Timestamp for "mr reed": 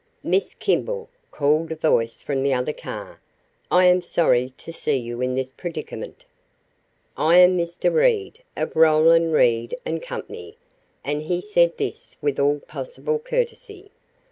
7.55-8.41